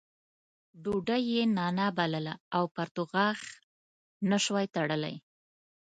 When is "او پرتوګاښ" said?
2.55-3.39